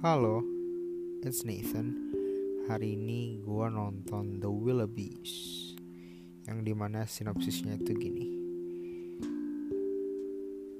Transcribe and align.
Halo, 0.00 0.40
it's 1.20 1.44
Nathan. 1.44 1.92
Hari 2.72 2.96
ini 2.96 3.36
gue 3.44 3.66
nonton 3.68 4.40
The 4.40 4.48
Willoughbys 4.48 5.28
Yang 6.48 6.58
di 6.64 6.72
mana 6.72 7.04
sinopsisnya 7.04 7.76
itu 7.76 7.92
gini. 7.92 8.24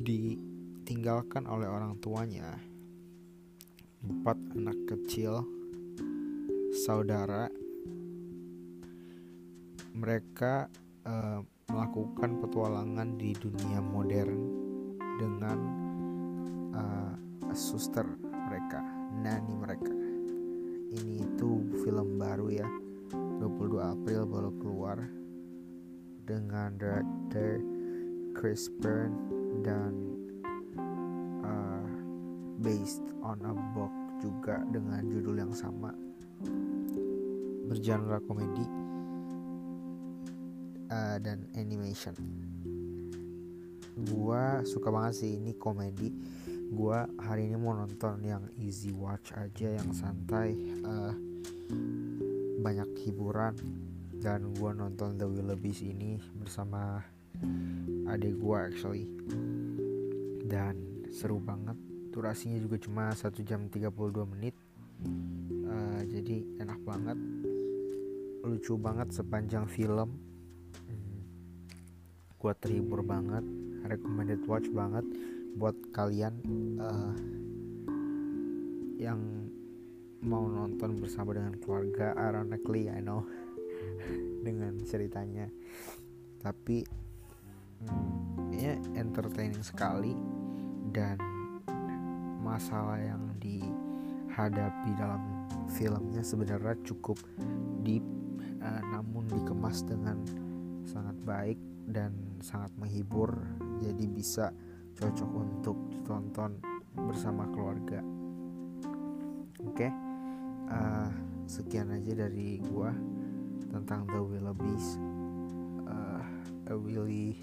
Ditinggalkan 0.00 1.44
oleh 1.44 1.68
orang 1.68 2.00
tuanya 2.00 2.56
Empat 4.00 4.40
anak 4.56 4.80
kecil 4.88 5.44
Saudara. 6.80 7.52
Mereka 9.92 10.72
uh, 11.04 11.44
melakukan 11.68 12.40
petualangan 12.40 13.20
di 13.20 13.36
dunia 13.36 13.84
modern 13.84 14.40
Dengan 15.20 15.58
uh, 16.72 17.12
suster 17.52 18.08
mereka, 18.52 19.01
nani 19.20 19.54
mereka. 19.58 19.92
Ini 20.92 21.24
itu 21.28 21.50
film 21.84 22.16
baru 22.16 22.48
ya 22.52 22.68
22 23.12 23.82
April 23.82 24.22
baru 24.24 24.50
keluar 24.62 24.98
dengan 26.22 26.78
director 26.78 27.58
Chris 28.32 28.70
Byrne 28.80 29.16
dan 29.66 29.92
uh, 31.42 31.86
based 32.62 33.02
on 33.20 33.42
a 33.42 33.54
book 33.74 33.90
juga 34.22 34.62
dengan 34.70 35.02
judul 35.10 35.42
yang 35.42 35.52
sama. 35.52 35.90
Bergenre 37.66 38.22
komedi 38.24 38.66
uh, 40.92 41.16
dan 41.18 41.44
animation. 41.58 42.14
Gua 44.08 44.62
suka 44.64 44.88
banget 44.88 45.14
sih 45.20 45.36
ini 45.36 45.52
komedi 45.58 46.08
gue 46.72 46.98
hari 47.20 47.52
ini 47.52 47.56
mau 47.60 47.76
nonton 47.76 48.24
yang 48.24 48.48
easy 48.56 48.96
watch 48.96 49.36
aja 49.36 49.76
yang 49.76 49.92
santai 49.92 50.56
uh, 50.88 51.12
banyak 52.64 52.88
hiburan. 53.04 53.52
Dan 54.22 54.54
gue 54.56 54.70
nonton 54.72 55.18
The 55.18 55.26
Willoughbys 55.28 55.82
ini 55.82 56.16
bersama 56.32 57.02
adik 58.08 58.40
gue 58.40 58.56
actually. 58.56 59.04
Dan 60.48 61.04
seru 61.12 61.42
banget. 61.42 61.76
Durasinya 62.08 62.56
juga 62.56 62.80
cuma 62.80 63.12
1 63.12 63.36
jam 63.44 63.68
32 63.68 64.32
menit. 64.32 64.56
Uh, 65.68 66.00
jadi 66.08 66.40
enak 66.62 66.80
banget. 66.88 67.18
Lucu 68.48 68.80
banget 68.80 69.12
sepanjang 69.12 69.68
film. 69.68 70.16
Hmm, 70.88 71.20
gue 72.40 72.52
terhibur 72.62 73.04
banget. 73.04 73.44
Recommended 73.82 74.46
watch 74.46 74.70
banget 74.70 75.04
buat 75.56 75.76
kalian 75.92 76.34
uh, 76.80 77.14
yang 78.96 79.20
mau 80.22 80.46
nonton 80.46 81.02
bersama 81.02 81.34
dengan 81.34 81.58
keluarga 81.58 82.14
ironically 82.14 82.86
I 82.86 83.02
know 83.02 83.26
dengan 84.46 84.78
ceritanya. 84.86 85.50
Tapi 86.42 86.86
hmm, 87.82 88.54
ya 88.54 88.74
entertaining 88.96 89.62
sekali. 89.62 90.14
Dan 90.92 91.16
masalah 92.42 93.00
yang 93.00 93.32
dihadapi 93.40 94.90
dalam 94.98 95.48
filmnya 95.72 96.20
sebenarnya 96.20 96.76
cukup 96.84 97.16
deep 97.80 98.04
uh, 98.60 98.82
namun 98.92 99.24
dikemas 99.30 99.86
dengan 99.88 100.20
sangat 100.84 101.16
baik 101.24 101.58
dan 101.88 102.12
sangat 102.44 102.70
menghibur. 102.76 103.32
Jadi 103.80 104.04
bisa 104.10 104.52
cocok 104.96 105.30
untuk 105.32 105.76
ditonton 105.90 106.58
bersama 106.94 107.48
keluarga 107.50 108.00
oke 109.62 109.74
okay? 109.74 109.90
uh, 110.68 111.10
sekian 111.48 111.92
aja 111.92 112.28
dari 112.28 112.60
gua 112.60 112.92
tentang 113.72 114.04
The 114.08 114.20
Willoughbys 114.20 115.00
uh, 115.88 116.22
a 116.68 116.74
really 116.76 117.36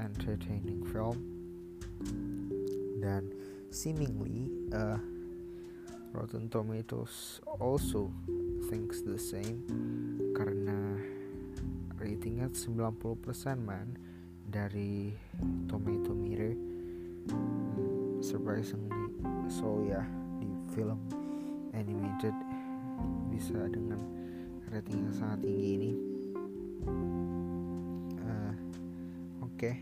entertaining 0.00 0.82
film 0.88 1.20
dan 3.02 3.28
seemingly 3.68 4.48
uh, 4.72 4.96
Rotten 6.12 6.48
Tomatoes 6.52 7.40
also 7.60 8.12
thinks 8.68 9.00
the 9.00 9.16
same 9.16 9.64
karena 10.36 11.00
ratingnya 11.96 12.52
90% 12.52 13.00
man 13.64 13.96
dari 14.44 15.16
tomato 15.70 16.12
meter 16.12 16.71
surprisingly 18.22 18.90
so 19.50 19.82
ya 19.84 20.00
yeah, 20.00 20.06
di 20.40 20.48
film 20.72 20.98
animated 21.72 22.34
bisa 23.32 23.58
dengan 23.72 24.00
rating 24.72 25.04
yang 25.04 25.16
sangat 25.16 25.38
tinggi 25.44 25.68
ini. 25.76 25.92
Uh, 28.16 28.54
oke. 29.44 29.56
Okay. 29.60 29.74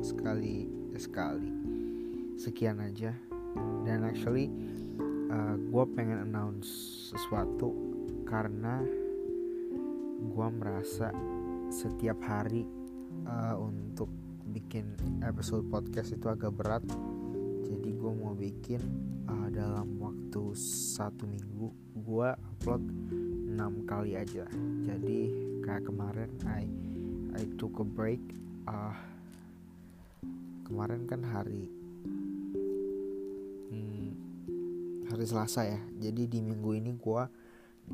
sekali 0.00 0.70
sekali. 0.96 1.50
Sekian 2.40 2.80
aja. 2.80 3.12
Dan 3.84 4.08
actually 4.08 4.48
uh, 5.28 5.56
gue 5.58 5.84
pengen 5.92 6.24
announce 6.24 6.68
sesuatu 7.12 7.74
karena 8.24 8.80
gue 10.24 10.48
merasa 10.56 11.12
setiap 11.68 12.16
hari 12.24 12.64
uh, 13.28 13.54
untuk 13.60 14.08
bikin 14.44 14.84
episode 15.24 15.64
podcast 15.72 16.12
itu 16.12 16.28
agak 16.28 16.52
berat. 16.52 16.84
Jadi 17.64 17.90
gue 17.96 18.12
mau 18.12 18.36
bikin 18.36 18.80
uh, 19.24 19.48
dalam 19.48 19.96
waktu 19.96 20.52
satu 20.94 21.24
minggu 21.24 21.72
gue 22.04 22.28
upload 22.36 22.84
6 23.48 23.88
kali 23.88 24.20
aja. 24.20 24.44
Jadi 24.84 25.18
kayak 25.64 25.88
kemarin 25.88 26.30
I 26.44 26.68
I 27.34 27.42
took 27.56 27.80
a 27.80 27.86
break 27.86 28.20
uh, 28.68 28.96
kemarin 30.68 31.08
kan 31.08 31.24
hari 31.24 31.64
hmm, 33.72 34.08
hari 35.08 35.24
Selasa 35.24 35.64
ya. 35.64 35.80
Jadi 35.96 36.28
di 36.28 36.40
minggu 36.44 36.76
ini 36.76 36.92
gue 36.92 37.22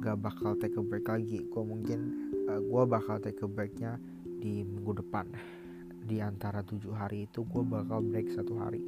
gak 0.03 0.19
bakal 0.19 0.59
take 0.59 0.75
a 0.75 0.83
break 0.83 1.07
lagi. 1.07 1.47
Gue 1.47 1.63
mungkin 1.63 2.01
uh, 2.51 2.59
gue 2.59 2.83
bakal 2.91 3.23
take 3.23 3.39
a 3.43 3.49
breaknya 3.49 4.03
di 4.41 4.65
minggu 4.67 5.05
depan 5.05 5.29
di 6.05 6.19
antara 6.19 6.65
tujuh 6.65 6.93
hari 6.97 7.29
itu 7.29 7.45
gue 7.45 7.63
bakal 7.65 8.01
break 8.05 8.33
satu 8.33 8.57
hari. 8.61 8.81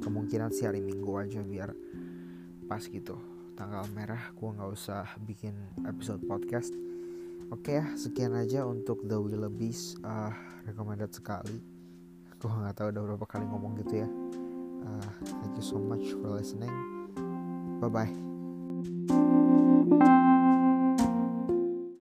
Kemungkinan 0.00 0.52
sih 0.52 0.64
hari 0.64 0.80
minggu 0.80 1.12
aja 1.16 1.40
biar 1.44 1.72
pas 2.68 2.80
gitu. 2.84 3.16
Tanggal 3.56 3.84
merah 3.92 4.32
gue 4.32 4.48
nggak 4.48 4.70
usah 4.72 5.04
bikin 5.24 5.52
episode 5.84 6.24
podcast. 6.24 6.72
Oke 7.50 7.82
ya 7.82 7.86
sekian 7.98 8.32
aja 8.38 8.64
untuk 8.64 9.04
The 9.04 9.18
Willoughbys. 9.18 10.00
Uh, 10.00 10.32
recommended 10.64 11.10
sekali. 11.12 11.60
Gue 12.40 12.48
nggak 12.48 12.80
tahu 12.80 12.88
udah 12.94 13.02
berapa 13.04 13.26
kali 13.26 13.44
ngomong 13.44 13.76
gitu 13.84 14.06
ya. 14.06 14.08
Uh, 14.80 15.10
thank 15.44 15.54
you 15.58 15.66
so 15.66 15.76
much 15.76 16.04
for 16.16 16.32
listening. 16.32 16.72
Bye 17.80 17.88
bye 17.88 18.29